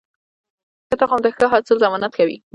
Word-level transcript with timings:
ښه 0.89 0.95
تخم 1.01 1.19
د 1.23 1.27
ښه 1.35 1.45
حاصل 1.53 1.77
ضمانت 1.83 2.11
کوي. 2.19 2.37